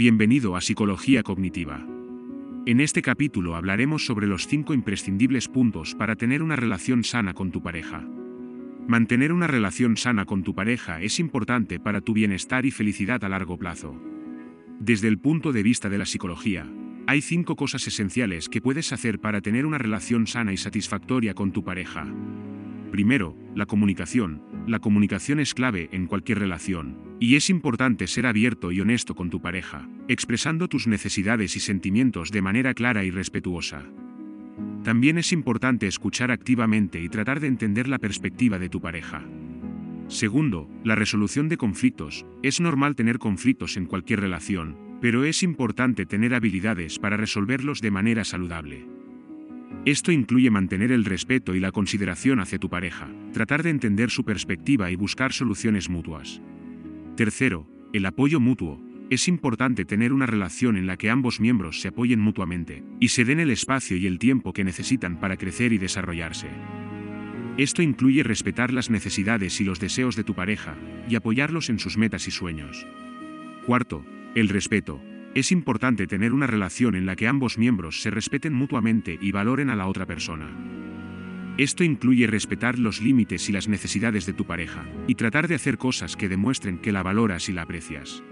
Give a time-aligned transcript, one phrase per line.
[0.00, 1.86] Bienvenido a Psicología Cognitiva.
[2.64, 7.50] En este capítulo hablaremos sobre los 5 imprescindibles puntos para tener una relación sana con
[7.50, 8.08] tu pareja.
[8.88, 13.28] Mantener una relación sana con tu pareja es importante para tu bienestar y felicidad a
[13.28, 13.94] largo plazo.
[14.78, 16.66] Desde el punto de vista de la psicología,
[17.06, 21.52] hay cinco cosas esenciales que puedes hacer para tener una relación sana y satisfactoria con
[21.52, 22.10] tu pareja.
[22.90, 24.49] Primero, la comunicación.
[24.70, 29.28] La comunicación es clave en cualquier relación, y es importante ser abierto y honesto con
[29.28, 33.82] tu pareja, expresando tus necesidades y sentimientos de manera clara y respetuosa.
[34.84, 39.24] También es importante escuchar activamente y tratar de entender la perspectiva de tu pareja.
[40.06, 42.24] Segundo, la resolución de conflictos.
[42.44, 47.90] Es normal tener conflictos en cualquier relación, pero es importante tener habilidades para resolverlos de
[47.90, 48.99] manera saludable.
[49.86, 54.24] Esto incluye mantener el respeto y la consideración hacia tu pareja, tratar de entender su
[54.24, 56.42] perspectiva y buscar soluciones mutuas.
[57.16, 58.80] Tercero, el apoyo mutuo.
[59.08, 63.24] Es importante tener una relación en la que ambos miembros se apoyen mutuamente, y se
[63.24, 66.48] den el espacio y el tiempo que necesitan para crecer y desarrollarse.
[67.56, 70.76] Esto incluye respetar las necesidades y los deseos de tu pareja,
[71.08, 72.86] y apoyarlos en sus metas y sueños.
[73.66, 75.00] Cuarto, el respeto.
[75.32, 79.70] Es importante tener una relación en la que ambos miembros se respeten mutuamente y valoren
[79.70, 80.50] a la otra persona.
[81.56, 85.78] Esto incluye respetar los límites y las necesidades de tu pareja, y tratar de hacer
[85.78, 88.24] cosas que demuestren que la valoras y la aprecias.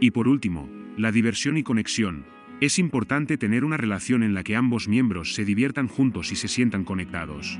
[0.00, 2.24] Y por último, la diversión y conexión.
[2.62, 6.48] Es importante tener una relación en la que ambos miembros se diviertan juntos y se
[6.48, 7.58] sientan conectados.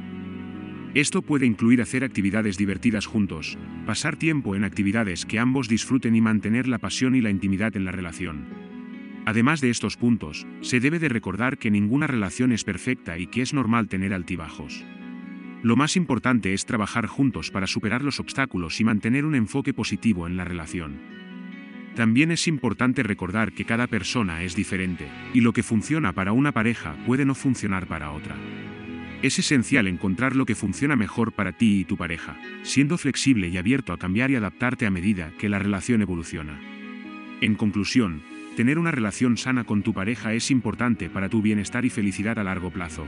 [0.94, 6.20] Esto puede incluir hacer actividades divertidas juntos, pasar tiempo en actividades que ambos disfruten y
[6.20, 8.44] mantener la pasión y la intimidad en la relación.
[9.24, 13.40] Además de estos puntos, se debe de recordar que ninguna relación es perfecta y que
[13.40, 14.84] es normal tener altibajos.
[15.62, 20.26] Lo más importante es trabajar juntos para superar los obstáculos y mantener un enfoque positivo
[20.26, 21.00] en la relación.
[21.94, 26.52] También es importante recordar que cada persona es diferente, y lo que funciona para una
[26.52, 28.36] pareja puede no funcionar para otra.
[29.22, 33.56] Es esencial encontrar lo que funciona mejor para ti y tu pareja, siendo flexible y
[33.56, 36.60] abierto a cambiar y adaptarte a medida que la relación evoluciona.
[37.40, 38.22] En conclusión,
[38.56, 42.44] tener una relación sana con tu pareja es importante para tu bienestar y felicidad a
[42.44, 43.06] largo plazo.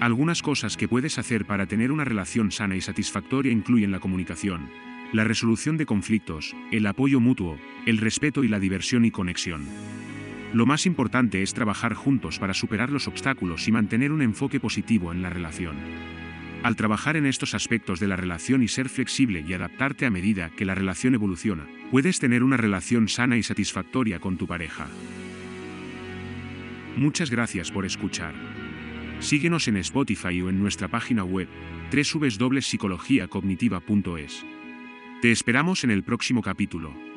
[0.00, 4.68] Algunas cosas que puedes hacer para tener una relación sana y satisfactoria incluyen la comunicación,
[5.12, 9.66] la resolución de conflictos, el apoyo mutuo, el respeto y la diversión y conexión.
[10.52, 15.12] Lo más importante es trabajar juntos para superar los obstáculos y mantener un enfoque positivo
[15.12, 15.76] en la relación.
[16.62, 20.50] Al trabajar en estos aspectos de la relación y ser flexible y adaptarte a medida
[20.50, 24.88] que la relación evoluciona, puedes tener una relación sana y satisfactoria con tu pareja.
[26.96, 28.34] Muchas gracias por escuchar.
[29.20, 31.48] Síguenos en Spotify o en nuestra página web
[31.92, 34.44] www.psicologiacognitiva.es.
[35.22, 37.15] Te esperamos en el próximo capítulo.